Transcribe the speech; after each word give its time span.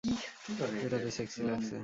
এটাতে 0.85 1.09
সেক্সি 1.17 1.39
লাগছে। 1.47 1.75